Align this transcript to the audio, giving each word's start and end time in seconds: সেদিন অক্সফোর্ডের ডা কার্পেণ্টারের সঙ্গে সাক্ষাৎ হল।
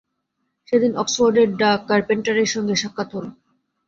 সেদিন 0.67 0.91
অক্সফোর্ডের 0.97 1.49
ডা 1.57 1.71
কার্পেণ্টারের 1.89 2.49
সঙ্গে 2.53 2.75
সাক্ষাৎ 2.75 3.09
হল। 3.15 3.25